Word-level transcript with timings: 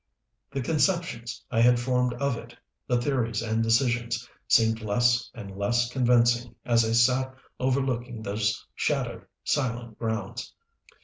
The 0.51 0.61
conceptions 0.63 1.43
I 1.51 1.61
had 1.61 1.79
formed 1.79 2.15
of 2.15 2.35
it, 2.35 2.57
the 2.87 2.99
theories 2.99 3.43
and 3.43 3.61
decisions, 3.61 4.27
seemed 4.47 4.81
less 4.81 5.29
and 5.35 5.55
less 5.55 5.93
convincing 5.93 6.55
as 6.65 6.83
I 6.83 6.91
sat 6.93 7.31
overlooking 7.59 8.23
those 8.23 8.65
shadowed, 8.73 9.27
silent 9.43 9.99
grounds. 9.99 10.55